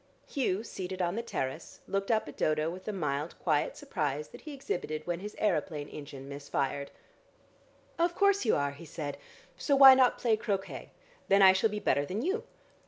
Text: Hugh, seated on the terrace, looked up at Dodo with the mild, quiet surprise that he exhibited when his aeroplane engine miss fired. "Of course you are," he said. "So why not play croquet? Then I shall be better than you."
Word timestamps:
Hugh, 0.27 0.63
seated 0.63 0.99
on 0.99 1.13
the 1.13 1.21
terrace, 1.21 1.79
looked 1.87 2.09
up 2.09 2.27
at 2.27 2.35
Dodo 2.35 2.71
with 2.71 2.85
the 2.85 2.91
mild, 2.91 3.37
quiet 3.37 3.77
surprise 3.77 4.29
that 4.29 4.41
he 4.41 4.51
exhibited 4.51 5.05
when 5.05 5.19
his 5.19 5.35
aeroplane 5.37 5.87
engine 5.89 6.27
miss 6.27 6.49
fired. 6.49 6.89
"Of 7.99 8.15
course 8.15 8.43
you 8.43 8.55
are," 8.55 8.71
he 8.71 8.85
said. 8.85 9.19
"So 9.57 9.75
why 9.75 9.93
not 9.93 10.17
play 10.17 10.37
croquet? 10.37 10.89
Then 11.27 11.43
I 11.43 11.53
shall 11.53 11.69
be 11.69 11.77
better 11.79 12.03
than 12.03 12.23
you." 12.23 12.45